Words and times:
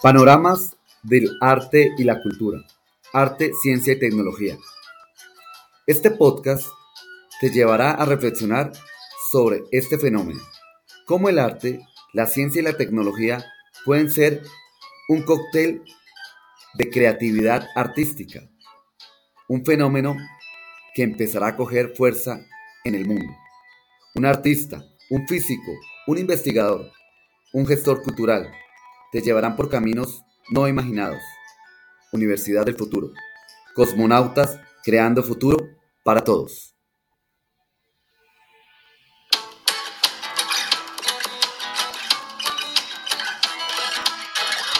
Panoramas 0.00 0.76
del 1.02 1.28
arte 1.40 1.90
y 1.98 2.04
la 2.04 2.22
cultura. 2.22 2.64
Arte, 3.12 3.50
ciencia 3.60 3.94
y 3.94 3.98
tecnología. 3.98 4.56
Este 5.88 6.12
podcast 6.12 6.68
te 7.40 7.50
llevará 7.50 7.90
a 7.90 8.04
reflexionar 8.04 8.70
sobre 9.32 9.64
este 9.72 9.98
fenómeno. 9.98 10.40
Cómo 11.04 11.28
el 11.28 11.40
arte, 11.40 11.80
la 12.12 12.26
ciencia 12.26 12.60
y 12.60 12.64
la 12.64 12.76
tecnología 12.76 13.44
pueden 13.84 14.08
ser 14.08 14.44
un 15.08 15.24
cóctel 15.24 15.82
de 16.74 16.90
creatividad 16.90 17.66
artística. 17.74 18.48
Un 19.48 19.64
fenómeno 19.64 20.16
que 20.94 21.02
empezará 21.02 21.48
a 21.48 21.56
coger 21.56 21.96
fuerza 21.96 22.46
en 22.84 22.94
el 22.94 23.04
mundo. 23.04 23.32
Un 24.14 24.26
artista, 24.26 24.84
un 25.10 25.26
físico, 25.26 25.72
un 26.06 26.18
investigador, 26.18 26.88
un 27.52 27.66
gestor 27.66 28.00
cultural, 28.04 28.48
te 29.12 29.20
llevarán 29.20 29.56
por 29.56 29.68
caminos 29.68 30.22
no 30.50 30.68
imaginados. 30.68 31.20
Universidad 32.12 32.64
del 32.64 32.76
Futuro. 32.76 33.10
Cosmonautas 33.74 34.58
creando 34.82 35.22
futuro 35.22 35.58
para 36.04 36.22
todos. 36.24 36.77